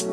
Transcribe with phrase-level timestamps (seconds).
[0.00, 0.06] Hey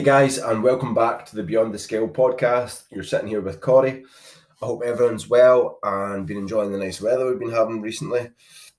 [0.00, 2.84] guys, and welcome back to the Beyond the Scale podcast.
[2.90, 4.04] You're sitting here with Corey.
[4.62, 8.30] I hope everyone's well and been enjoying the nice weather we've been having recently.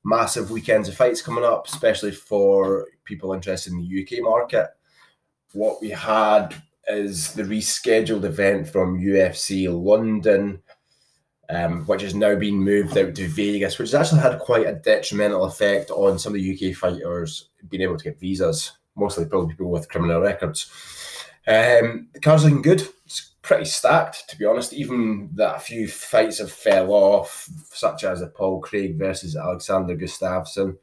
[0.04, 4.70] Massive weekends of fights coming up, especially for people interested in the UK market.
[5.52, 6.55] What we had
[6.88, 10.64] is the rescheduled event from UFC London,
[11.50, 14.73] um, which has now been moved out to Vegas, which has actually had quite a
[14.73, 19.53] detrimental effect on some of the UK fighters being able to get visas, mostly probably
[19.53, 20.72] people with criminal records.
[21.45, 22.88] Um, the card's looking good.
[23.05, 24.73] It's pretty stacked, to be honest.
[24.73, 29.98] Even that a few fights have fell off, such as the Paul Craig versus Alexander
[29.98, 30.78] Gustafsson.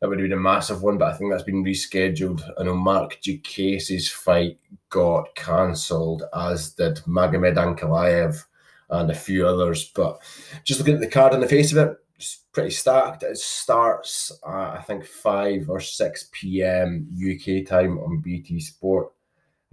[0.00, 2.42] That would have been a massive one, but I think that's been rescheduled.
[2.58, 4.58] I know Marc Diakiese's fight
[4.90, 8.44] got cancelled, as did Magomed Ankalaev
[8.90, 9.90] and a few others.
[9.94, 10.18] But
[10.64, 13.22] just looking at the card on the face of it, it's pretty stacked.
[13.22, 17.08] It starts at, I think, 5 or 6 p.m.
[17.12, 19.12] UK time on BT Sport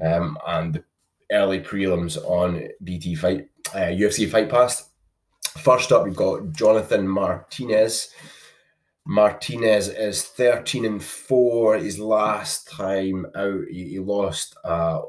[0.04, 0.84] um, and the
[1.32, 4.90] early prelims on BT Fight, uh, UFC Fight Pass.
[5.58, 8.10] First up, we've got Jonathan Martinez.
[9.06, 11.78] Martinez is 13 and 4.
[11.78, 15.02] His last time out, he, he lost uh,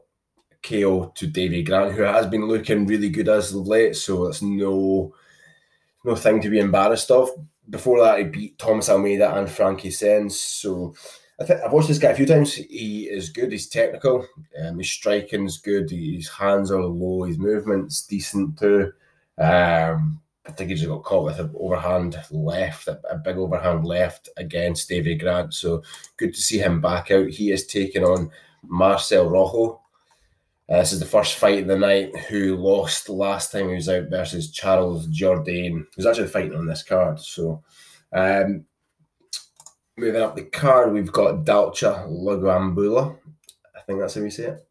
[0.63, 3.97] KO to Davey Grant, who has been looking really good as of late.
[3.97, 5.15] So it's no
[6.05, 7.31] no thing to be embarrassed of.
[7.71, 10.33] Before that, he beat Thomas Almeida and Frankie Saenz.
[10.33, 10.95] So
[11.41, 12.55] I think I've watched this guy a few times.
[12.55, 13.53] He is good.
[13.53, 14.27] He's technical.
[14.63, 15.91] Um, his striking's good.
[15.91, 17.25] His hands are low.
[17.25, 18.93] His movement's decent too.
[19.39, 24.29] Um, I think he just got caught with an overhand left, a, big overhand left
[24.37, 25.55] against David Grant.
[25.55, 25.83] So
[26.17, 27.29] good to see him back out.
[27.29, 28.31] He is taking on
[28.65, 29.82] Marcel Rojo.
[30.69, 32.17] Uh, this is the first fight of the night.
[32.29, 35.85] Who lost last time he was out versus Charles Jourdain.
[35.95, 37.19] Who's actually fighting on this card.
[37.21, 37.63] So
[38.13, 38.65] um,
[39.99, 43.15] Moving up the card, we've got Dalcha Lungiambula.
[43.77, 44.67] I think that's how we say it.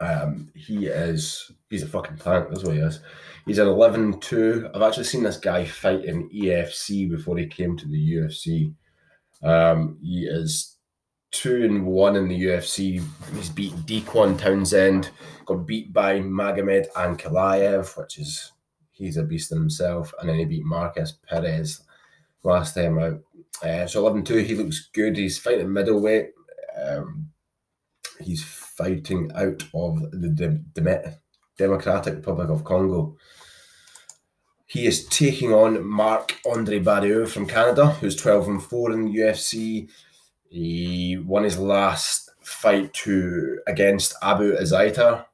[0.00, 3.00] Um, he is he's a fucking tank, that's what he is.
[3.44, 4.74] He's an 11-2.
[4.74, 8.74] I've actually seen this guy fight in EFC before he came to the UFC.
[9.42, 10.78] Um, he is
[11.32, 13.02] two and one in the UFC.
[13.34, 15.10] He's beat Dequan Townsend,
[15.46, 18.52] got beat by Magomed Ankalaev, which is
[18.92, 21.82] he's a beast in himself, and then he beat Markus Perez
[22.44, 23.20] last time out.
[23.62, 25.16] Uh, so 11 2, he looks good.
[25.16, 26.30] He's fighting middleweight.
[26.80, 27.30] Um,
[28.20, 31.14] he's fighting out of the De-
[31.58, 33.16] Democratic Republic of Congo.
[34.66, 39.18] He is taking on Mark Andre Barriault from Canada, who's 12 and 4 in the
[39.18, 39.90] UFC.
[40.52, 45.24] He won his last fight to against Abu Azaitar,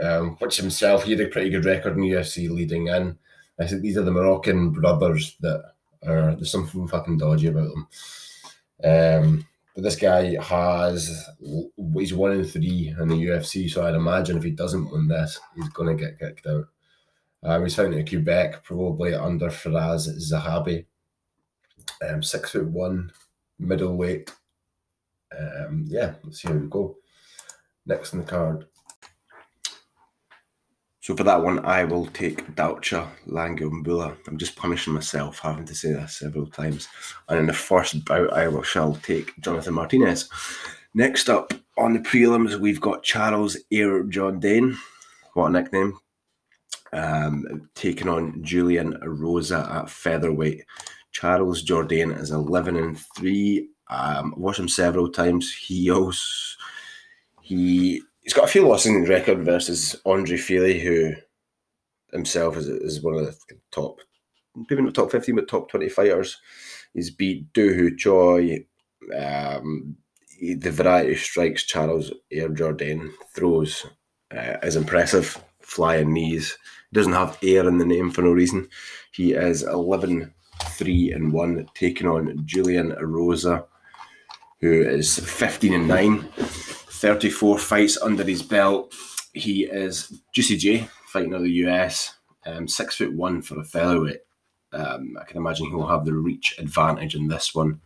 [0.00, 3.18] um, which himself he had a pretty good record in UFC leading in.
[3.58, 5.72] I think these are the Moroccan brothers that
[6.06, 7.88] are there's something fucking dodgy about them.
[8.84, 11.28] Um, but this guy has
[11.94, 15.40] he's one in three in the UFC, so I'd imagine if he doesn't win this,
[15.56, 16.66] he's gonna get kicked out.
[17.42, 20.86] Um, he's fighting in Quebec, probably under Firas Zahabi.
[22.08, 23.10] Um, six foot one,
[23.58, 24.30] middleweight.
[25.36, 26.96] Um, yeah, let's see how we go.
[27.86, 28.66] Next in the card,
[31.06, 34.16] so for that one, I will take Dalcha Lungiambula.
[34.26, 36.88] I'm just punishing myself having to say that several times.
[37.28, 40.28] And in the first bout, I will shall take Jonathan Martinez.
[40.94, 44.74] Next up on the prelims, we've got Charles Air Jourdain.
[45.34, 45.96] What a nickname.
[46.92, 50.64] Um, taking on Julian Erosa at featherweight.
[51.20, 53.70] Charles Jourdain is 11 and 3.
[53.88, 55.50] Um, I've watched him several times.
[55.50, 56.58] He also
[57.40, 61.14] he he's got a few losses in the record versus Andre Fili, who
[62.12, 63.34] himself is, is one of the
[63.70, 64.00] top,
[64.68, 66.36] maybe not top 15, but top 20 fighters.
[66.92, 68.66] He's beat Ho Choi.
[69.16, 69.96] Um,
[70.38, 73.86] the variety of strikes Charles Air Jourdain throws
[74.36, 75.42] uh, is impressive.
[75.62, 76.58] Flying knees.
[76.90, 78.68] He doesn't have air in the name for no reason.
[79.12, 83.66] He is 11 3 and 1, taking on Julian Erosa,
[84.60, 86.28] who is 15 and 9.
[86.96, 88.94] 34 fights under his belt.
[89.34, 92.14] He is Juicy J, fighting out of the US,
[92.46, 94.20] um, six foot one for a featherweight.
[94.72, 97.80] Um, I can imagine he'll have the reach advantage in this one.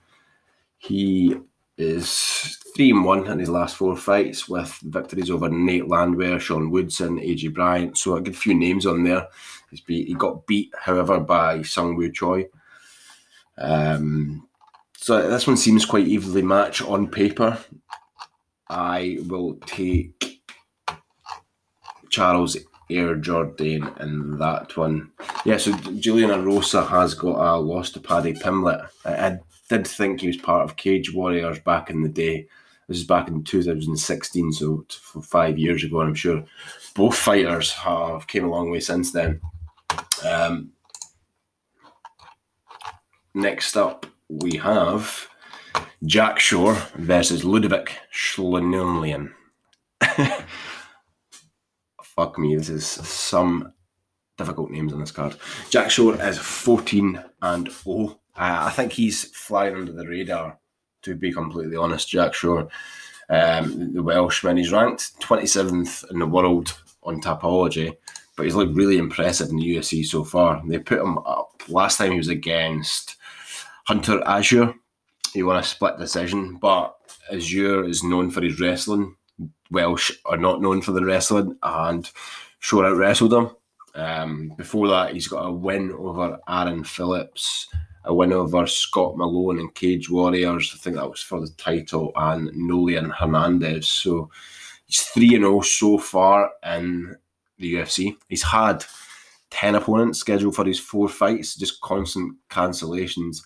[0.79, 1.37] He
[1.77, 6.71] is three and one in his last four fights, with victories over Nate Landwehr, Sean
[6.71, 7.99] Woodson, AJ Bryant.
[7.99, 9.27] So a good few names on there.
[9.71, 12.49] He's beat, he got beat, however, by Sung Woo Choi.
[13.61, 14.49] Um,
[14.97, 17.59] so this one seems quite evenly matched on paper.
[18.69, 20.43] I will take
[22.11, 22.57] Charles
[22.91, 25.11] Air Jourdain in that one.
[25.45, 28.89] Yeah, so Julian Erosa has got a loss to Paddy Pimblett.
[29.05, 32.49] I, I, did think he was part of Cage Warriors back in the day.
[32.89, 34.85] This is back in 2016, so
[35.23, 36.45] five years ago, and I'm sure
[36.97, 39.41] both fighters have came a long way since then.
[40.29, 40.73] Um,
[43.41, 45.29] next up, we have
[46.05, 49.33] Jack Shore versus Ludovic Sholinian.
[52.03, 53.73] Fuck me, this is some
[54.37, 55.37] difficult names on this card.
[55.71, 58.21] Jack Shore is 14 and 0.
[58.37, 60.59] I think he's flying under the radar,
[61.03, 62.11] to be completely honest.
[62.11, 62.69] Jack Shore,
[63.31, 67.97] um, the Welshman, he's ranked 27th in the world on Tapology,
[68.37, 70.63] but he's looked really impressive in the UFC so far.
[70.67, 73.17] They put him up last time he was against
[73.87, 74.75] Hunter Azure.
[75.33, 76.97] He won a split decision, but
[77.33, 79.17] Azure is known for his wrestling.
[79.71, 82.11] Welsh are not known for the wrestling, and
[82.59, 83.51] Shore out wrestled him.
[83.95, 87.69] Um, before that, he's got a win over Aaron Phillips,
[88.05, 90.73] a win over Scott Malone and Cage Warriors.
[90.75, 93.89] I think that was for the title, and Nohelin Hernandez.
[93.89, 94.31] So
[94.87, 97.17] he's 3 0 so far in
[97.59, 98.17] the UFC.
[98.29, 98.85] He's had
[99.51, 103.43] 10 opponents scheduled for his four fights, just constant cancellations.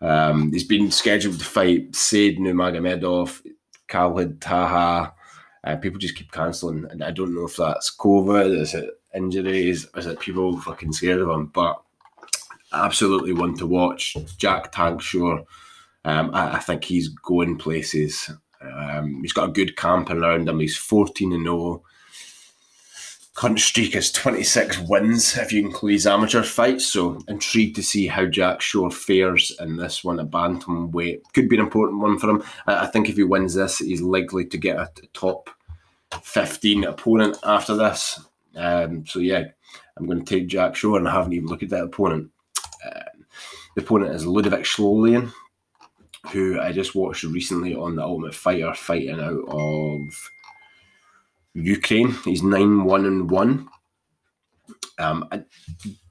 [0.00, 3.42] Um, he's been scheduled to fight Said Nurmagomedov,
[3.88, 5.14] Khalid Taha.
[5.64, 9.86] Uh, people just keep cancelling, and I don't know if that's COVID, is it injuries,
[9.94, 11.46] is it people fucking scared of him?
[11.46, 11.80] But
[12.72, 14.16] absolutely one to watch.
[14.36, 15.02] Jack Tank
[16.04, 18.28] um, I, I, think he's going places.
[18.60, 20.58] Um, he's got a good camp around him.
[20.58, 21.82] He's 14 and 0
[23.34, 26.86] current streak is 26 wins if you include his amateur fights.
[26.86, 31.22] So intrigued to see how Jack Shore fares in this one at bantamweight.
[31.32, 32.42] Could be an important one for him.
[32.66, 35.50] I think if he wins this, he's likely to get a top
[36.22, 38.20] 15 opponent after this.
[38.54, 39.44] Um, so yeah,
[39.96, 42.30] I'm going to take Jack Shore, and I haven't even looked at that opponent.
[42.84, 43.00] Uh,
[43.74, 45.32] the opponent is Ludovic Sholinian,
[46.30, 50.30] who I just watched recently on the Ultimate Fighter fighting out of
[51.54, 52.12] Ukraine.
[52.24, 53.68] He's nine one and one.
[54.98, 55.42] Um, I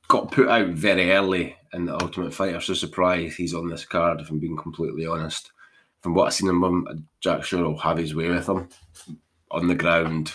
[0.08, 4.20] got put out very early in the Ultimate Fighter, so surprised he's on this card.
[4.20, 5.52] If I'm being completely honest,
[6.02, 8.68] from what I've seen of him, Jack Shore will have his way with him
[9.52, 10.34] on the ground,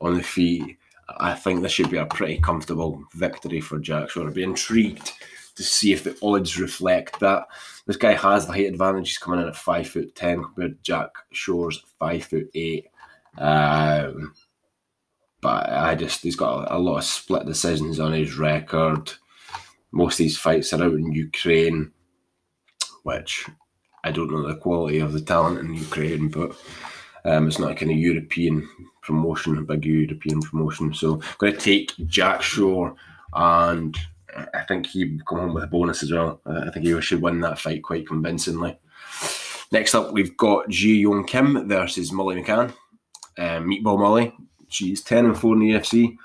[0.00, 0.78] on the feet.
[1.18, 4.28] I think this should be a pretty comfortable victory for Jack Shore.
[4.28, 5.12] I'd be intrigued
[5.56, 7.46] to see if the odds reflect that.
[7.86, 9.08] This guy has the height advantage.
[9.08, 12.86] He's coming in at five foot ten compared to Jack Shore's five foot eight.
[13.36, 14.34] Um,
[15.40, 19.12] but I just he's got a, lot of split decisions on his record.
[19.92, 21.92] Most of these fights are out in Ukraine,
[23.04, 23.46] which
[24.04, 26.56] I don't know the quality of the talent in Ukraine, but
[27.24, 28.68] um, it's not a kind of European
[29.02, 30.92] promotion, a big European promotion.
[30.92, 32.96] So I'm going to take Jack Shore,
[33.32, 33.96] and
[34.54, 36.40] I think he come home with a bonus as well.
[36.44, 38.78] I think he should win that fight quite convincingly.
[39.70, 42.72] Next up, we've got Ji Yeon Kim versus Molly McCann.
[43.38, 44.34] Um, Meatball Molly
[44.68, 46.16] She's 10 and 4 in the UFC.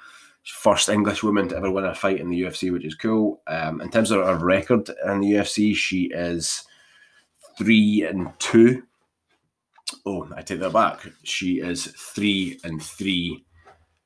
[0.45, 3.41] First English woman to ever win a fight in the UFC, which is cool.
[3.47, 6.63] Um, in terms of her record in the UFC, she is
[7.57, 8.83] 3 and 2.
[10.05, 11.07] Oh, I take that back.
[11.23, 13.45] She is 3 and 3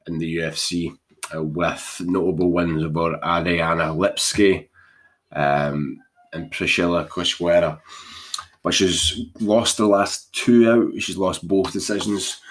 [0.07, 0.95] in the UFC
[1.35, 4.67] uh, with notable wins over Ariane Lipski
[5.31, 5.99] um,
[6.33, 7.79] and Priscilla Cachoeira.
[8.63, 11.01] But she's lost the last two out.
[11.01, 12.41] She's lost both decisions.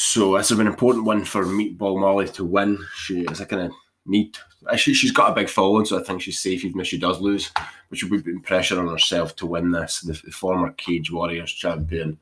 [0.00, 2.78] So this is an important one for Meatball Molly to win.
[2.94, 3.72] She is a kind of
[4.06, 4.38] need.
[4.76, 7.20] She, she's got a big following, so I think she's safe even if she does
[7.20, 7.50] lose.
[7.90, 10.02] But she'll be putting pressure on herself to win this.
[10.02, 12.16] The, the former Cage Warriors champion.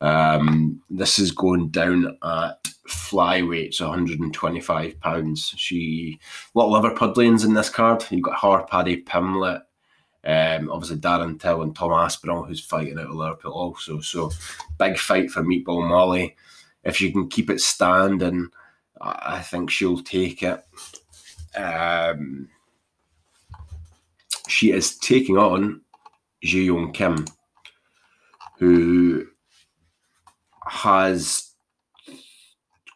[0.00, 5.52] Um, this is going down at flyweight, so 125 pounds.
[5.54, 6.18] She
[6.54, 8.06] a lot of Liverpudlians in this card.
[8.08, 9.64] You've got Har Paddy Pimblett,
[10.24, 14.00] um, obviously Darren Till and Tom Aspinall, who's fighting out of Liverpool also.
[14.00, 14.30] So
[14.78, 16.34] big fight for Meatball Molly
[16.86, 18.48] if she can keep it standing,
[19.00, 20.64] I think she'll take it.
[21.56, 22.48] Um,
[24.48, 25.82] she is taking on
[26.42, 27.26] Ji Yeon Kim,
[28.58, 29.26] who
[30.64, 31.50] has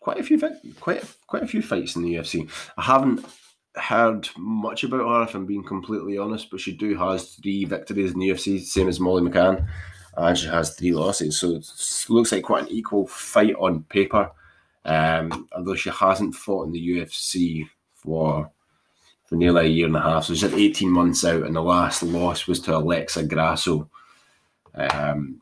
[0.01, 0.41] quite a few
[0.81, 2.49] quite quite a few fights in the UFC.
[2.79, 3.27] I haven't
[3.75, 8.13] heard much about her if I'm being completely honest, but she do has three victories
[8.13, 9.69] in the UFC, same as Molly McCann
[10.17, 11.39] and she has three losses.
[11.39, 11.67] So it
[12.09, 14.31] looks like quite an equal fight on paper.
[14.85, 18.51] Um, although she hasn't fought in the UFC for
[19.27, 21.63] for nearly a year and a half, so she's at 18 months out, and the
[21.63, 23.89] last loss was to Alexa Grasso.
[24.75, 25.41] Um,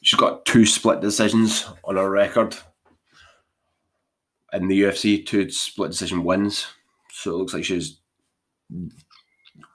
[0.00, 2.56] she's got two split decisions on her record.
[4.54, 6.66] in the UFC, two split decision wins.
[7.12, 7.98] So it looks like she's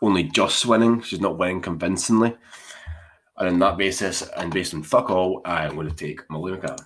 [0.02, 1.02] only just winning.
[1.02, 2.36] She's not winning convincingly.
[3.38, 6.80] And on that basis, and based on fuck all, I'm going to take Maluka.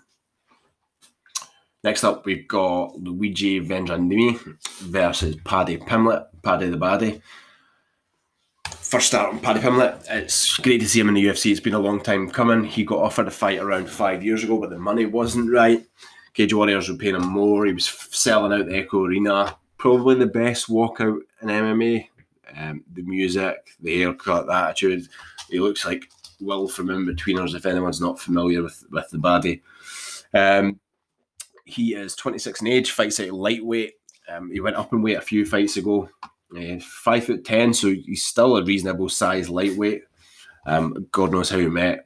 [1.83, 4.37] Next up, we've got Luigi Vendramini
[4.81, 7.21] versus Paddy Pimblett, Paddy the Baddy.
[8.67, 10.03] First start on Paddy Pimblett.
[10.09, 11.51] It's great to see him in the UFC.
[11.51, 12.63] It's been a long time coming.
[12.65, 15.85] He got offered a fight around five years ago, but the money wasn't right.
[16.33, 17.65] Cage Warriors were paying him more.
[17.65, 19.55] He was selling out the Echo Arena.
[19.77, 22.07] Probably the best walkout in MMA.
[22.57, 25.07] Um, the music, the haircut, the attitude.
[25.49, 26.09] He looks like
[26.41, 29.61] Will from Inbetweeners, if anyone's not familiar with, with the baddie.
[30.33, 30.79] Um,
[31.65, 33.93] he is 26 in age, fights at lightweight.
[34.27, 36.09] Um, he went up in weight a few fights ago.
[36.57, 40.03] Uh, five foot ten, so he's still a reasonable size lightweight.
[40.65, 42.05] Um, God knows how he met.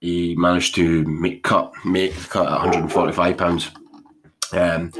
[0.00, 3.70] He managed to make cut, make cut at 145 pounds.
[4.52, 4.92] Um,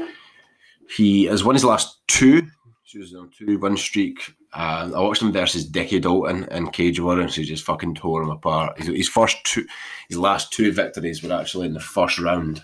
[0.95, 2.47] he has won his last two.
[2.95, 4.33] Was on two win streak.
[4.53, 7.35] Uh, I watched him versus Dickie Dalton and Cage Warriors.
[7.35, 8.77] He just fucking tore him apart.
[8.77, 9.65] His, his first two,
[10.09, 12.63] his last two victories were actually in the first round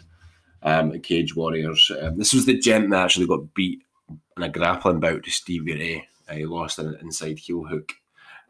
[0.63, 1.91] um, at Cage Warriors.
[2.01, 3.83] Um, this was the gent that actually got beat
[4.37, 6.07] in a grappling bout to Stevie Ray.
[6.29, 7.91] Uh, he lost an inside heel hook.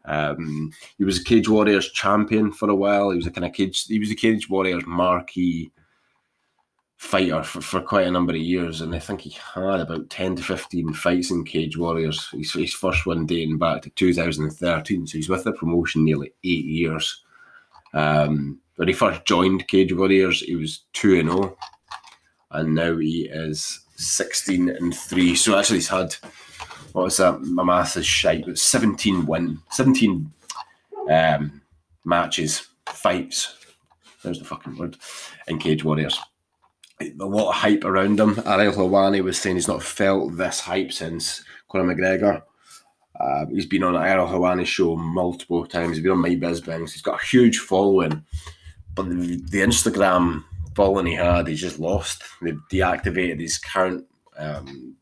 [0.06, 3.10] Um, he was a Cage Warriors champion for a while.
[3.10, 3.86] He was a kind of cage.
[3.86, 5.72] He was a Cage Warriors marquee
[6.96, 10.36] fighter for, for quite a number of years, and I think he had about ten
[10.36, 12.28] to fifteen fights in Cage Warriors.
[12.30, 16.64] His, his first one dating back to 2013, so he's with the promotion nearly eight
[16.64, 17.22] years.
[17.92, 22.96] Um, when he first joined Cage Warriors, he was two and zero, oh, and now
[22.96, 25.34] he is sixteen and three.
[25.34, 26.14] So actually, he's had
[26.94, 27.42] what was that?
[27.42, 30.30] My math is shite, but 17 win, 17
[31.10, 31.60] um,
[32.04, 33.56] matches, fights.
[34.22, 34.96] There's the fucking word
[35.48, 36.20] in Cage Warriors.
[37.00, 38.40] A lot of hype around him.
[38.46, 42.42] Ariel Helwani was saying he's not felt this hype since Conor McGregor.
[43.18, 45.96] Uh, he's been on Ariel Helwani's show multiple times.
[45.96, 46.92] He's been on My Bizbangs.
[46.92, 48.24] He's got a huge following,
[48.94, 52.22] but the, the Instagram following he had, he's just lost.
[52.42, 54.96] They've deactivated his current um,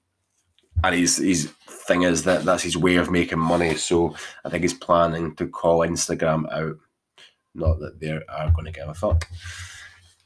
[0.85, 3.75] and his his thing is that that's his way of making money.
[3.77, 6.77] So I think he's planning to call Instagram out.
[7.55, 9.29] Not that they are going to give a fuck.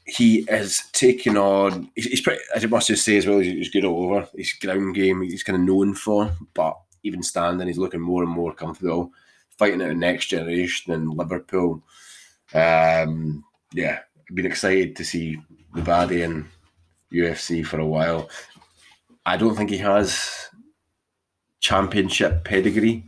[0.07, 1.91] He is taking on.
[1.95, 2.41] He's, he's pretty.
[2.55, 3.39] I must just say as well.
[3.39, 4.27] He's good all over.
[4.35, 5.21] His ground game.
[5.21, 9.11] He's kind of known for, but even standing, he's looking more and more comfortable.
[9.57, 11.83] Fighting the next generation in Liverpool.
[12.53, 13.99] Um, yeah,
[14.29, 15.41] I've been excited to see
[15.73, 16.47] the baddie in
[17.11, 18.29] UFC for a while.
[19.25, 20.49] I don't think he has
[21.59, 23.05] championship pedigree,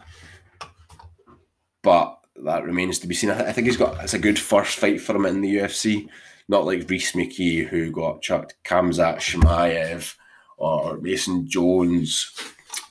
[1.82, 3.30] but that remains to be seen.
[3.30, 6.08] I, think he's got it's a good first fight for him in the UFC,
[6.50, 10.16] not like Rhys McKee who got chucked Khamzat Chimaev
[10.58, 12.32] or Mason Jones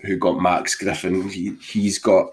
[0.01, 1.29] who got Max Griffin.
[1.29, 2.33] He he's got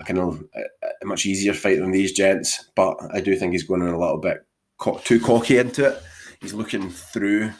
[0.00, 3.64] a kind of a, much easier fight than these gents, but I do think he's
[3.64, 4.46] going in a little bit
[4.78, 6.02] co- too cocky into it.
[6.40, 7.52] He's looking through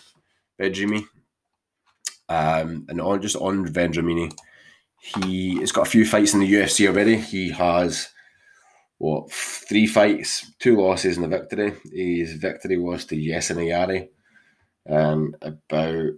[0.59, 1.05] Bedrimi
[2.33, 4.35] um, and on just on Vendramini,
[4.99, 7.17] he has got a few fights in the UFC already.
[7.17, 8.09] He has
[9.03, 11.75] what three fights, two losses and a victory.
[11.93, 14.11] His victory was to Jessin Ayari
[14.89, 16.11] um, about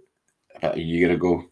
[0.55, 1.45] about a year ago.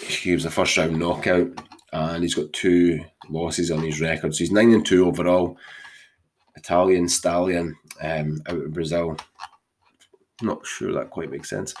[0.00, 1.58] He was the first round knockout,
[1.94, 4.34] and he's got two losses on his record.
[4.34, 5.56] So he's nine and two overall.
[6.54, 9.16] Italian stallion um, out of Brazil.
[10.42, 11.72] Not sure that quite makes sense.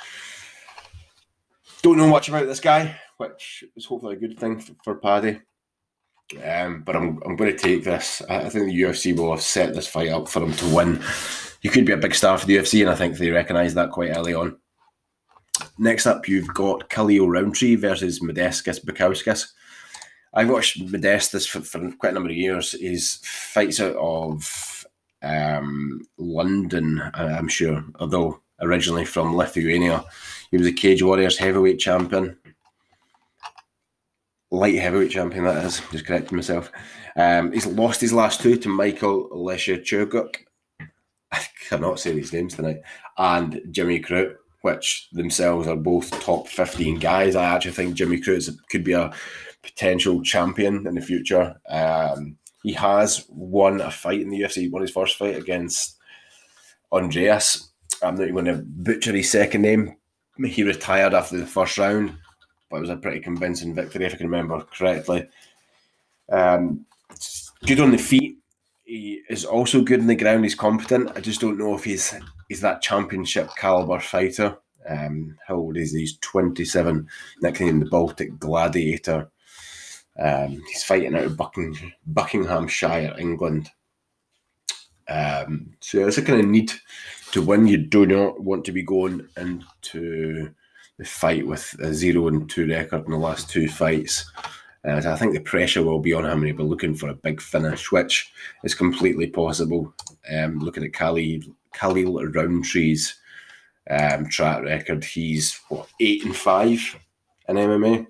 [1.82, 5.40] Don't know much about this guy, which is hopefully a good thing for, for Paddy.
[6.44, 8.22] Um, but I'm, I'm going to take this.
[8.28, 11.02] I, think the UFC will have set this fight up for him to win.
[11.60, 13.90] He could be a big star for the UFC, and I think they recognise that
[13.90, 14.56] quite early on.
[15.78, 19.52] Next up, you've got Khalil Rountree versus Modestas Bukauskas.
[20.34, 22.72] I've watched Modestas for, for quite a number of years.
[22.72, 24.86] His fights out of
[25.22, 30.04] um, London, I'm sure, although originally from Lithuania.
[30.50, 32.36] He was a Cage Warriors heavyweight champion.
[34.52, 35.80] Light heavyweight champion, that is.
[35.90, 36.70] Just correcting myself.
[37.16, 40.36] Um, he's lost his last two to Michael Leshachuguk.
[41.32, 42.82] I cannot say these names tonight.
[43.16, 47.34] And Jimmy Crute, which themselves are both top 15 guys.
[47.34, 49.12] I actually think Jimmy Crute could be a
[49.62, 51.58] potential champion in the future.
[51.68, 54.62] Um, he has won a fight in the UFC.
[54.62, 55.96] He won his first fight against
[56.92, 57.70] Andreas.
[58.02, 59.96] I'm not even going to butcher his second name,
[60.44, 62.16] he retired after the first round,
[62.72, 65.28] but it was a pretty convincing victory, if I can remember correctly.
[66.30, 66.86] Um,
[67.66, 68.38] good on the feet.
[68.84, 70.42] He is also good in the ground.
[70.42, 71.12] He's competent.
[71.14, 72.14] I just don't know if he's
[72.48, 74.56] he's that championship caliber fighter.
[74.88, 76.00] Um, how old is he?
[76.00, 77.06] He's 27.
[77.42, 79.30] Nicknamed the Baltic Gladiator.
[80.18, 83.68] Um, he's fighting out of Bucking, Buckinghamshire, England.
[85.08, 86.72] Um, so it's a kind of need
[87.32, 87.66] to win.
[87.66, 90.54] You do not want to be going into
[91.04, 94.30] fight with a zero and two record in the last two fights.
[94.84, 97.14] Uh, I think the pressure will be on him and he'll be looking for a
[97.14, 98.32] big finish, which
[98.64, 99.94] is completely possible.
[100.32, 101.40] Um, looking at Khalil,
[101.72, 103.14] Khalil Rountree's
[103.88, 106.80] um, track record, he's what eight and five
[107.48, 108.06] in MMA.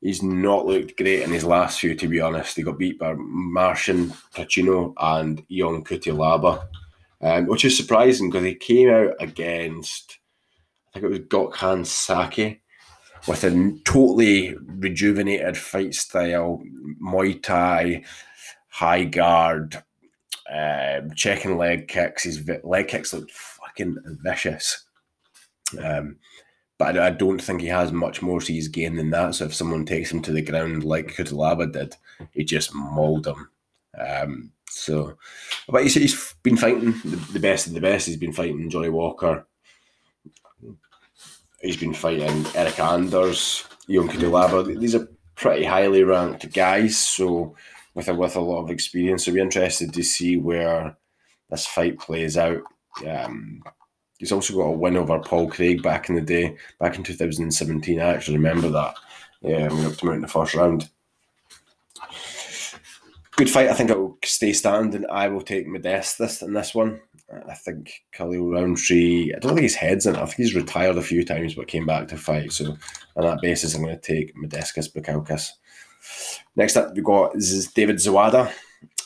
[0.00, 2.56] He's not looked great in his last few, to be honest.
[2.56, 6.66] He got beat by Marcin Prachnio and Ion Cutelaba,
[7.20, 10.18] um, which is surprising because he came out against,
[10.94, 12.60] I think it was Gokhan Saki,
[13.28, 16.62] with a totally rejuvenated fight style,
[17.00, 18.04] Muay Thai,
[18.68, 19.82] high guard,
[20.52, 22.24] um, checking leg kicks.
[22.24, 24.84] His leg kicks looked fucking vicious.
[25.82, 26.16] Um,
[26.78, 29.34] but I, don't think he has much more to his game than that.
[29.34, 31.94] So if someone takes him to the ground like Cutelaba did,
[32.32, 33.50] he just mauled him.
[33.98, 35.16] Um, so,
[35.68, 38.06] but he's, he's been fighting the, the, best of the best.
[38.06, 39.46] He's been fighting Johnny Walker.
[41.60, 44.78] He's been fighting Eric Anders, Ion Cutelaba.
[44.78, 46.96] These are pretty highly ranked guys.
[46.96, 47.54] So
[47.94, 50.96] with a, with a lot of experience, so we're interested to see where
[51.50, 52.62] this fight plays out.
[53.06, 53.62] Um,
[54.20, 57.98] He's also got a win over Paul Craig back in the day, back in 2017.
[57.98, 58.94] I actually remember that.
[59.40, 60.90] Yeah, we knocked him out in the first round.
[63.36, 63.70] Good fight.
[63.70, 65.06] I think it will stay standing.
[65.10, 67.00] I will take Modestas in this one.
[67.48, 70.20] I think Khalil Rountree, I don't think his head's in it.
[70.20, 72.52] I think he's retired a few times but came back to fight.
[72.52, 72.76] So
[73.16, 75.50] on that basis, I'm going to take Modestas Bukauskas.
[76.56, 77.32] Next up, we've got
[77.74, 78.52] David Zawada,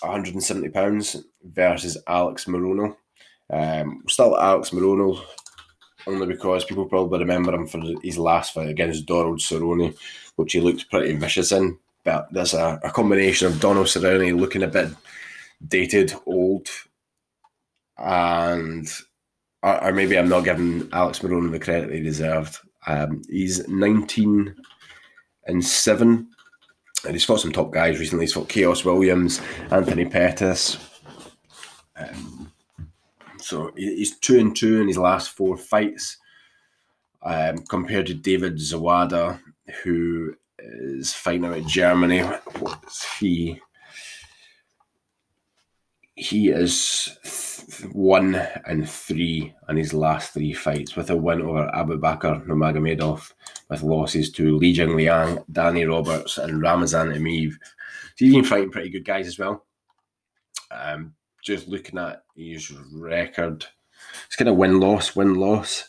[0.00, 2.96] 170 pounds versus Alex Morono.
[3.50, 5.20] Um, still Alex Morono,
[6.06, 9.96] only because people probably remember him for his last fight against Donald Cerrone,
[10.36, 11.78] which he looked pretty vicious in.
[12.04, 14.90] But there's a, a combination of Donald Cerrone looking a bit
[15.66, 16.68] dated, old,
[17.98, 18.88] and
[19.64, 22.59] or, maybe I'm not giving Alex Morono the credit he deserved.
[22.87, 24.54] Um, he's 19
[25.46, 26.28] and 7,
[27.04, 28.24] and he's fought some top guys recently.
[28.24, 30.76] He's fought Khaos Williams, Anthony Pettis.
[31.96, 32.52] Um,
[33.38, 36.18] so he's two and two in his last four fights,
[37.22, 39.40] um, compared to David Zawada,
[39.83, 42.20] who is fighting out of Germany.
[42.20, 43.61] What's he?
[46.16, 51.70] He is th- one and three in his last three fights, with a win over
[51.74, 53.33] Abubakar Nurmagomedov,
[53.68, 57.53] with losses to Li Jingliang, Danny Roberts, and Ramazan Emeev.
[57.53, 59.64] So he's been fighting pretty good guys as well.
[60.70, 63.66] Um, just looking at his record,
[64.27, 65.88] it's kind of win loss, win loss.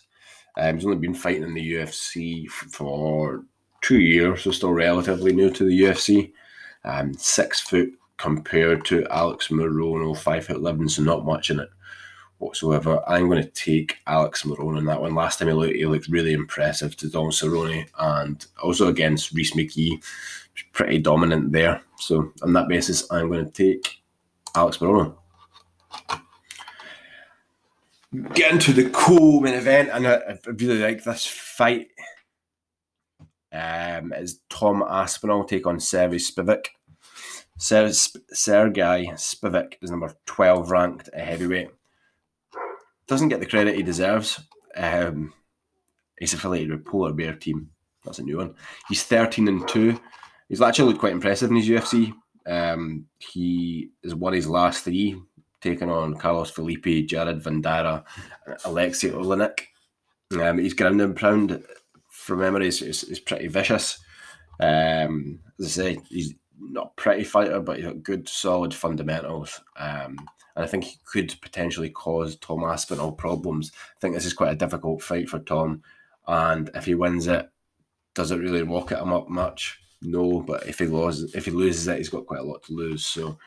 [0.57, 3.43] Um, he's only been fighting in the UFC for
[3.81, 6.31] two years, so still relatively new to the UFC.
[6.83, 11.69] Um, six foot compared to Alex Morono, five foot eleven, so not much in it
[12.37, 13.01] whatsoever.
[13.07, 15.15] I'm going to take Alex Morono in that one.
[15.15, 19.53] Last time he looked, he looked really impressive to Don Cerrone and also against Rhys
[19.53, 20.03] McKee,
[20.73, 21.81] pretty dominant there.
[21.97, 24.01] So on that basis, I'm going to take
[24.53, 25.15] Alex Morono.
[28.33, 31.87] Getting to the cool main event, and I, I really like this fight.
[33.51, 36.65] Um, is Tom Aspinall take on Sergey Spivak.
[37.57, 41.69] Ser- Sergey Spivak is number 12 ranked at heavyweight.
[43.07, 44.41] Doesn't get the credit he deserves.
[44.75, 45.33] Um,
[46.19, 47.69] he's affiliated with Polar Bear team.
[48.03, 48.55] That's a new one.
[48.89, 49.99] He's 13 and 2.
[50.49, 52.13] He's actually looked quite impressive in his UFC.
[52.45, 55.19] Um, he has won his last three
[55.61, 58.03] taking on Carlos Felipe, Jared Vanderaa,
[58.65, 59.61] Alexei Oleinik.
[60.39, 61.63] Um, he's ground and pound
[62.09, 63.99] from memory is, is, is pretty vicious.
[64.59, 69.61] Um, as I say, he's not a pretty fighter, but he's got good, solid fundamentals.
[69.77, 70.17] Um,
[70.55, 73.71] and I think he could potentially cause Tom Aspinall problems.
[73.75, 75.83] I think this is quite a difficult fight for Tom.
[76.27, 77.49] And if he wins it,
[78.13, 79.79] does it really walk rocket him up much?
[80.01, 82.73] No, but if he loses, if he loses it, he's got quite a lot to
[82.73, 83.05] lose.
[83.05, 83.37] So,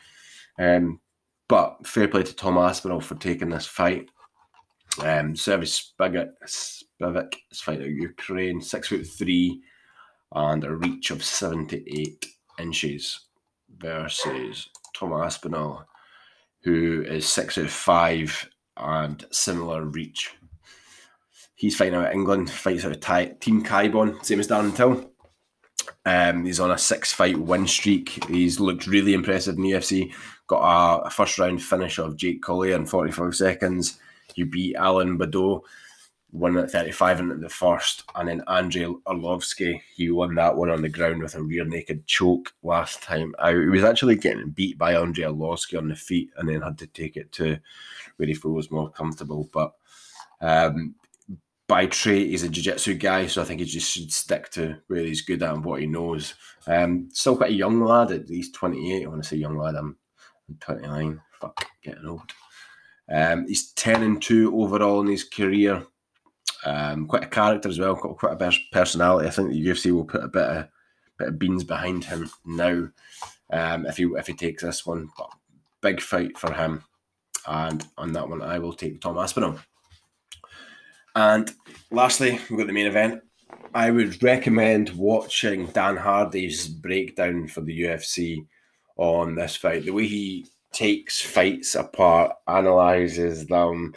[0.58, 1.00] um,
[1.48, 4.10] but fair play to Tom Aspinall for taking this fight.
[5.02, 9.62] Um, Sergey Spivak, Spivak is fighting Ukraine, six foot three,
[10.32, 12.26] and a reach of seventy-eight
[12.58, 13.20] inches
[13.76, 15.84] versus Tom Aspinall,
[16.62, 20.34] who is six foot five and similar reach.
[21.54, 25.10] He's fighting out of England, fights out of Team Kaobon, same as Darren Till.
[26.06, 28.24] Um, he's on a six fight win streak.
[28.26, 30.12] He's looked really impressive in the UFC.
[30.46, 33.98] Got a, a first round finish of Jake Collier in 45 seconds.
[34.34, 35.62] You beat Alan Baudot.
[36.32, 40.82] Won at 35 in the first, and then Andrei Arlovsky, he won that one on
[40.82, 43.54] the ground with a rear naked choke last time out.
[43.54, 46.86] He was actually getting beat by Andrei Arlovsky on the feet and then had to
[46.86, 47.58] take it to
[48.16, 49.48] where he feels more comfortable.
[49.52, 49.72] But
[50.40, 50.94] um,
[51.66, 55.04] by trade, he's a jiu-jitsu guy, so I think he just should stick to where
[55.04, 56.34] he's good at and what he knows.
[56.66, 59.04] Um, still quite a young lad at least 28.
[59.04, 59.96] I want to say young lad, I'm,
[60.48, 61.20] I'm 29.
[61.40, 62.32] Fuck, getting old.
[63.10, 65.84] Um, he's 10 and 2 overall in his career.
[66.64, 69.28] Um, quite a character as well, quite a personality.
[69.28, 70.68] I think the UFC will put a bit of
[71.18, 72.88] bit of beans behind him now
[73.52, 75.08] um, if he if he takes this one.
[75.16, 75.30] But
[75.80, 76.82] big fight for him,
[77.46, 79.58] and on that one I will take Tom Aspinall.
[81.14, 81.52] And
[81.90, 83.22] lastly, we've got the main event.
[83.74, 88.46] I would recommend watching Dan Hardy's breakdown for the UFC
[88.96, 89.84] on this fight.
[89.84, 93.94] The way he takes fights apart, analyzes them,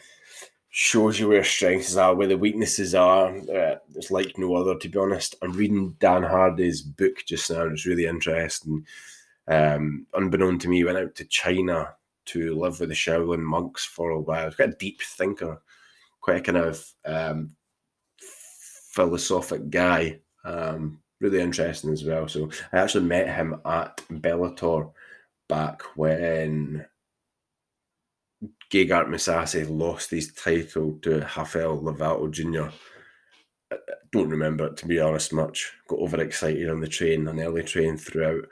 [0.71, 3.27] shows you where strengths are, where the weaknesses are.
[3.27, 5.36] Uh, it's like no other, to be honest.
[5.41, 8.86] I'm reading Dan Hardy's book just now, it's really interesting.
[9.47, 11.93] Um, unbeknown to me, went out to China
[12.27, 14.45] to live with the Shaolin monks for a while.
[14.45, 15.62] He's quite a deep thinker,
[16.21, 17.51] quite a kind of um,
[18.93, 20.19] philosophic guy.
[20.45, 22.29] Um, really interesting as well.
[22.29, 24.91] So I actually met him at Bellator
[25.49, 26.86] back when
[28.71, 32.73] Gegard Mousasi lost his title to Rafael Lovato Jr.
[33.71, 33.77] I
[34.12, 35.73] don't remember it to be honest much.
[35.88, 38.45] Got overexcited on the train, an early train throughout,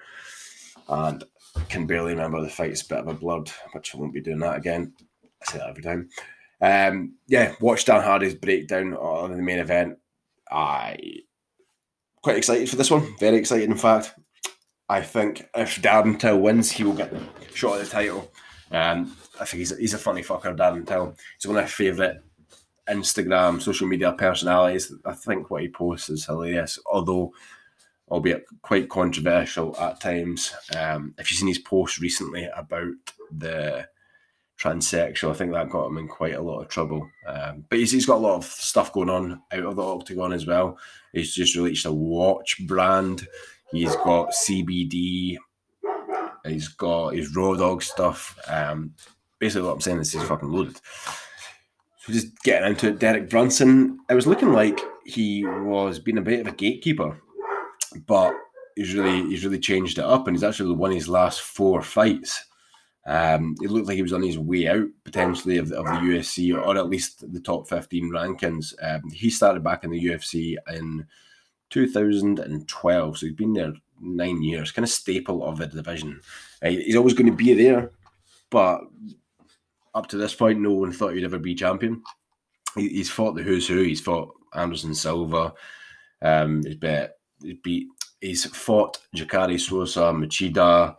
[0.90, 1.24] and
[1.70, 4.58] can barely remember the fight's bit of a blood, which I won't be doing that
[4.58, 4.94] again.
[5.24, 6.10] I say that every time.
[6.62, 10.00] Um, yeah, watch Dan Hardy's breakdown on the main event.
[10.52, 10.98] I
[12.22, 13.16] quite excited for this one.
[13.20, 14.14] Very excited, in fact.
[14.90, 17.22] I think if Darren Till wins, he will get the
[17.54, 18.30] shot at the title.
[18.72, 21.16] Um, I think he's he's a funny fucker, Darren Till.
[21.36, 22.18] He's one of my favourite
[22.88, 24.92] Instagram social media personalities.
[25.06, 27.34] I think what he posts is hilarious, although
[28.10, 30.54] albeit quite controversial at times.
[30.76, 32.94] Um, if you've seen his post recently about
[33.32, 33.88] the
[34.58, 37.08] transsexual, I think that got him in quite a lot of trouble.
[37.28, 40.34] Um, but he's, he's got a lot of stuff going on out of the octagon
[40.34, 40.80] as well.
[41.14, 43.28] He's just released a watch brand
[43.72, 45.38] He's got CBD.
[46.46, 48.38] He's got his raw dog stuff.
[48.48, 48.94] Um,
[49.40, 50.80] basically, what I'm saying is he's fucking loaded.
[52.00, 54.00] So just getting into it, Derek Brunson.
[54.10, 57.22] It was looking like he was being a bit of a gatekeeper,
[58.06, 58.34] but
[58.76, 62.46] he's really he's really changed it up, and he's actually won his last four fights.
[63.06, 65.92] Um, it looked like he was on his way out potentially of the, of the
[65.92, 68.74] UFC or, or at least the top 15 rankings.
[68.84, 71.08] Um, he started back in the UFC in
[71.72, 73.18] 2012.
[73.18, 76.20] So he's been there nine years, kind of staple of the division.
[76.64, 77.92] Uh, he's always going to be there,
[78.50, 78.82] but
[79.96, 82.02] up to this point, no one thought he'd ever be champion.
[82.76, 83.82] He, he's fought the who's who.
[83.82, 85.54] He's fought Anderson Silva.
[86.22, 87.10] Um, he's beat,
[87.42, 87.88] he's beat.
[88.22, 90.96] He's fought Jacare Souza, Machida.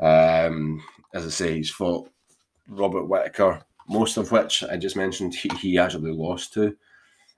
[0.00, 2.08] Um, as I say, he's fought
[2.68, 6.74] Robert Whitaker, most of which I just mentioned he, he actually lost to.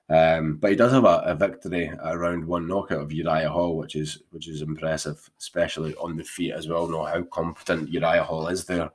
[0.09, 3.95] Um, but he does have a, a victory around one knockout of Uriah Hall, which
[3.95, 6.87] is which is impressive, especially on the feet as well.
[6.87, 8.89] Know how competent Uriah Hall is there.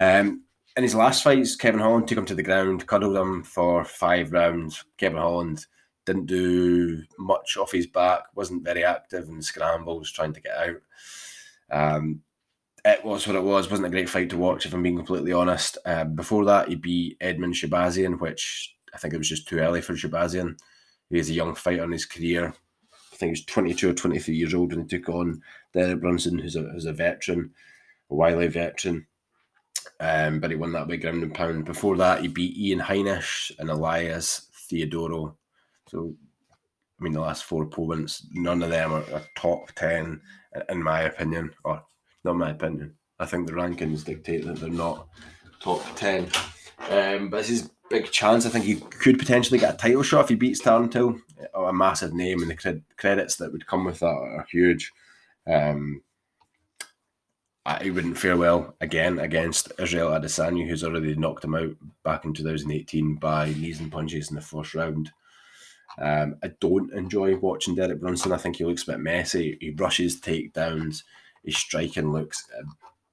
[0.00, 0.42] Um,
[0.76, 4.32] in his last fights, Kevin Holland took him to the ground, cuddled him for five
[4.32, 4.84] rounds.
[4.98, 5.64] Kevin Holland
[6.04, 10.82] didn't do much off his back, wasn't very active in scrambles, trying to get out.
[11.70, 12.20] Um,
[12.84, 13.70] it was what it was.
[13.70, 15.78] wasn't a great fight to watch, if I'm being completely honest.
[15.86, 19.80] Uh, before that, he beat Edmund Shahbazyan, which I think it was just too early
[19.80, 20.56] for Shahbazyan.
[21.10, 22.54] He was a young fighter in his career.
[23.12, 26.38] I think he was 22 or 23 years old when he took on Derek Brunson,
[26.38, 27.50] who's a, who's a veteran,
[28.10, 29.06] a wily veteran.
[30.00, 31.64] Um, but he won that by ground and pound.
[31.64, 35.34] Before that, he beat Ian Heinisch and Elias Theodorou.
[35.88, 36.14] So,
[36.98, 40.20] I mean, the last four opponents, none of them are, are top 10,
[40.68, 41.82] in my opinion, or
[42.24, 42.94] not my opinion.
[43.18, 45.08] I think the rankings dictate that they're not
[45.60, 46.30] top 10.
[46.90, 48.46] Um, but this is big chance.
[48.46, 51.18] I think he could potentially get a title shot if he beats Darren Till.
[51.54, 54.92] Oh, a massive name, and the cred- credits that would come with that are huge.
[55.50, 56.02] Um,
[57.80, 62.34] he wouldn't fare well again against Israel Adesanya, who's already knocked him out back in
[62.34, 65.10] 2018 by knees and punches in the first round.
[65.98, 68.32] Um, I don't enjoy watching Derek Brunson.
[68.32, 69.56] I think he looks a bit messy.
[69.60, 71.04] He rushes takedowns.
[71.42, 72.64] His striking looks a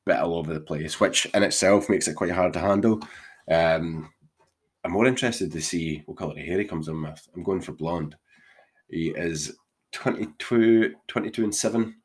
[0.06, 3.02] bit all over the place, which in itself makes it quite hard to handle.
[3.50, 4.10] Um,
[4.84, 7.28] I'm more interested to see what colour of hair he comes in with.
[7.36, 8.16] I'm going for blonde.
[8.90, 9.56] He is
[9.92, 11.96] 22, 22 and 7.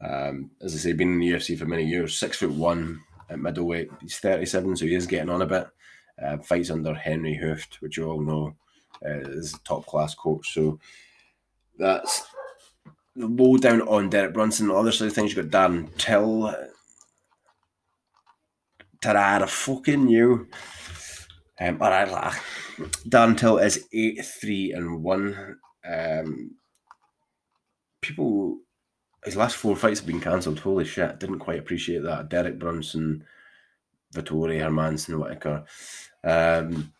[0.00, 3.38] Um, as I say, been in the UFC for many years, six foot one at
[3.40, 3.90] middleweight.
[4.00, 5.66] He's 37, so he is getting on a bit.
[6.22, 8.54] Uh, fights under Henry Hooft, which you all know.
[9.04, 10.52] uh, is a top class coach.
[10.54, 10.78] So
[11.78, 12.26] that's
[13.14, 14.68] the lowdown on Derek Brunson.
[14.68, 16.54] The other side of things, you've got Darren Till.
[19.00, 20.48] Tarara fucking you.
[21.60, 22.38] Um, but I,
[23.34, 25.58] Till is 8 3 and 1.
[25.90, 26.50] Um,
[28.00, 28.58] people,
[29.24, 30.58] his last four fights have been cancelled.
[30.58, 32.28] Holy shit, didn't quite appreciate that.
[32.28, 33.24] Derek Brunson,
[34.14, 35.64] Vettori, Hermansson, Whitaker.
[36.24, 36.92] Um,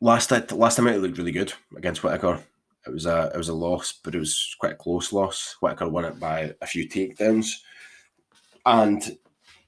[0.00, 2.40] last last time out, it looked really good against Whitaker.
[2.86, 5.56] It was a it was a loss, but it was quite a close loss.
[5.60, 7.48] Whitaker won it by a few takedowns,
[8.64, 9.18] and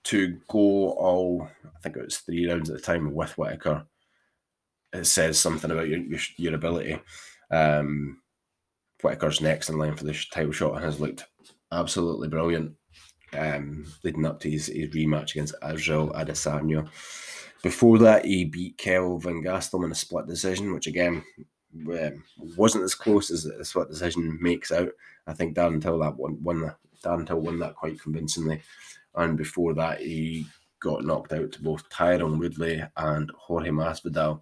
[0.08, 3.86] to go all I think it was three rounds at the time with Whitaker,
[4.92, 6.98] it says something about your your, your ability.
[7.50, 8.20] Um,
[9.02, 11.26] Whitaker's next in line for this title shot has looked
[11.72, 12.74] absolutely brilliant.
[13.36, 16.88] Um, leading up to his, his rematch against Israel Adesanya.
[17.62, 21.22] Before that, he beat Kelvin Gastelum in a split decision, which again
[21.86, 22.24] um,
[22.56, 24.88] wasn't as close as the split decision makes out.
[25.26, 28.62] I think Darren Till that won, won the, Darren Till won that quite convincingly.
[29.18, 30.46] And before that, he
[30.80, 34.40] got knocked out to both Tyron Woodley and Jorge Masvidal.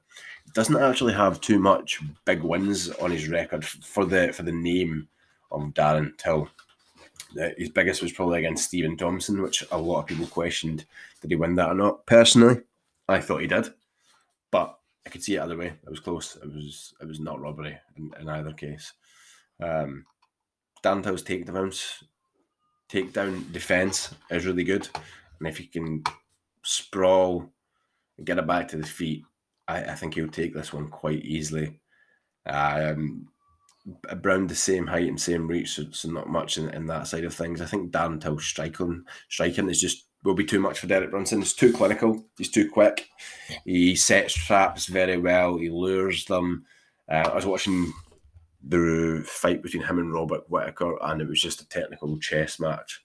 [0.52, 5.08] Doesn't actually have too much big wins on his record for the for the name
[5.50, 6.48] of Darren Till.
[7.56, 10.84] His biggest was probably against Stephen Thompson, which a lot of people questioned
[11.20, 12.06] did he win that or not.
[12.06, 12.60] Personally,
[13.08, 13.68] I thought he did,
[14.50, 15.68] but I could see it either way.
[15.68, 16.36] It was close.
[16.36, 18.92] It was it was not robbery in, in either case.
[19.58, 20.04] Um,
[20.84, 22.02] Darren Till's takedowns,
[22.88, 24.88] takedown defense is really good,
[25.38, 26.02] and if he can
[26.62, 27.50] sprawl
[28.18, 29.24] and get it back to the feet,
[29.68, 31.80] I, I think he'll take this one quite easily.
[32.46, 33.28] Um,
[34.24, 37.24] around the same height and same reach, so, so not much in, in, that side
[37.24, 37.60] of things.
[37.60, 41.40] I think Darren Till's striking striking is just will be too much for Derek Brunson.
[41.40, 42.24] He's too clinical.
[42.36, 43.08] He's too quick.
[43.64, 45.56] He sets traps very well.
[45.56, 46.64] He lures them.
[47.08, 47.92] Uh, I was watching
[48.68, 53.02] the fight between him and Robert Whitaker, and it was just a technical chess match.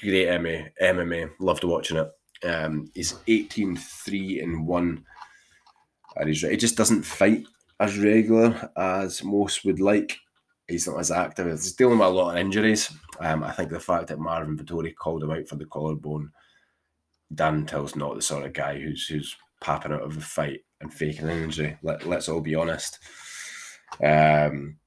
[0.00, 0.70] Great MMA.
[0.80, 1.30] MMA.
[1.40, 2.10] Loved watching it.
[2.46, 5.04] Um, he's 18 3 and 1.
[6.16, 7.44] And he's, he just doesn't fight
[7.80, 10.16] as regular as most would like.
[10.68, 11.46] He's not as active.
[11.46, 12.92] He's dealing with a lot of injuries.
[13.20, 16.30] Um, I think the fact that Marvin Vettori called him out for the collarbone,
[17.34, 20.92] Dan Till's not the sort of guy who's who's popping out of a fight and
[20.92, 21.76] faking an injury.
[21.82, 22.98] Let, let's all be honest.
[24.02, 24.78] Um,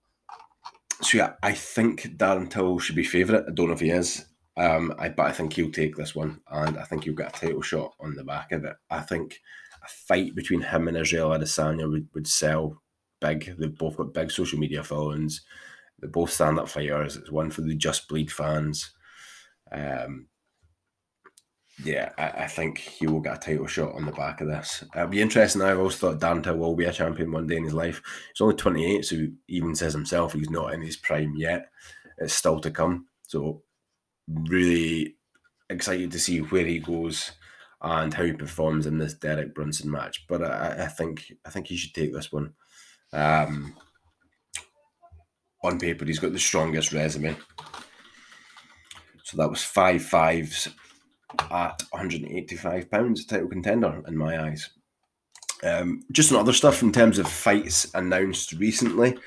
[1.01, 3.45] so yeah, I think Darren Till should be favourite.
[3.47, 4.25] I don't know if he is.
[4.57, 7.45] Um, I but I think he'll take this one, and I think he'll get a
[7.45, 8.75] title shot on the back of it.
[8.89, 9.39] I think
[9.83, 12.81] a fight between him and Israel Adesanya would, would sell
[13.19, 13.55] big.
[13.57, 15.41] They've both got big social media followings.
[15.99, 17.15] They're both stand up fighters.
[17.15, 18.91] It's one for the Just Bleed fans.
[19.71, 20.27] Um,
[21.83, 24.83] yeah, I, I, think he will get a title shot on the back of this.
[24.95, 25.61] It'll be interesting.
[25.61, 28.01] I've always thought Dante will be a champion one day in his life.
[28.33, 31.69] He's only 28, so he even says himself he's not in his prime yet.
[32.17, 33.07] It's still to come.
[33.27, 33.63] So,
[34.27, 35.15] really
[35.69, 37.31] excited to see where he goes
[37.81, 40.25] and how he performs in this Derek Brunson match.
[40.27, 42.53] But I, I think I think he should take this one.
[43.13, 43.75] Um,
[45.63, 47.35] on paper, he's got the strongest resume.
[49.23, 50.67] So that was five fives
[51.39, 54.69] at 185 pounds, a title contender in my eyes.
[55.63, 59.17] Um, just some other stuff in terms of fights announced recently.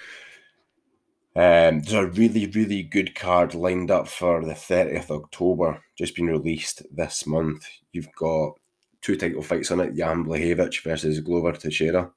[1.36, 6.26] Um, there's a really, really good card lined up for the 30th October, just been
[6.26, 7.66] released this month.
[7.92, 8.54] You've got
[9.00, 12.10] two title fights on it Jan Blachowicz versus Glover Teixeira.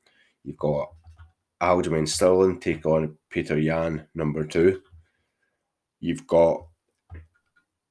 [0.44, 0.94] You've got
[1.62, 4.82] Aljamain Sterling take on Petr Yan, number two.
[6.00, 6.68] You've got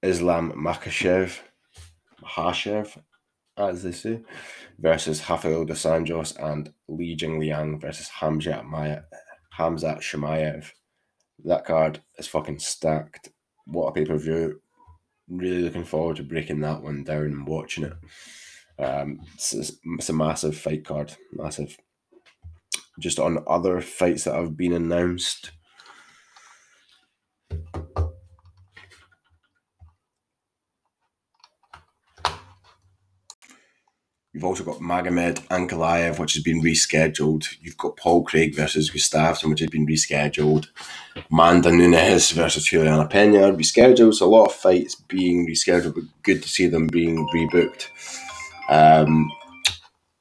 [0.03, 1.37] Islam Makhachev,
[2.25, 2.99] Hashev,
[3.57, 4.23] as they say,
[4.79, 9.03] versus Rafael dos Anjos and Li Jingliang versus Khamzat, Maya,
[9.59, 10.71] Khamzat Chimaev.
[11.45, 13.31] That card is fucking stacked.
[13.67, 14.61] What a pay per view.
[15.29, 17.95] Really looking forward to breaking that one down and watching it.
[18.79, 21.17] Um, it's, it's a massive fight card.
[21.33, 21.77] Massive
[22.99, 25.53] just on other fights that have been announced.
[34.37, 37.57] You've also got Magomed Ankalaev, which has been rescheduled.
[37.63, 40.67] You've got Paul Craig versus Gustafsson, which has been rescheduled.
[41.33, 44.13] Amanda Nunes versus Juliana Pena, rescheduled.
[44.13, 47.89] So a lot of fights being rescheduled, but good to see them being rebooked.
[48.69, 49.33] Um,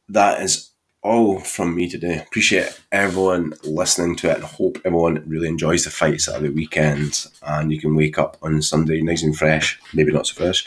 [0.08, 0.70] that is
[1.04, 2.20] all from me today.
[2.20, 7.26] Appreciate everyone listening to it and hope everyone really enjoys the fights at the weekend
[7.46, 10.66] and you can wake up on Sunday nice and fresh, maybe not so fresh,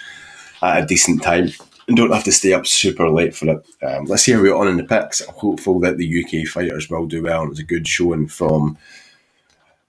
[0.60, 1.48] at a decent time
[1.88, 3.66] and don't have to stay up super late for it.
[3.82, 5.20] Um, let's see how we're on in the picks.
[5.22, 7.42] I'm hopeful that the UK fighters will do well.
[7.42, 8.78] And it's a good showing from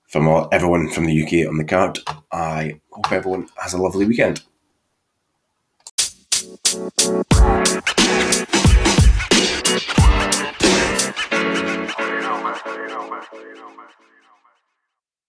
[0.08, 2.00] from all, everyone from the UK on the card.
[2.32, 4.42] I hope everyone has a lovely weekend.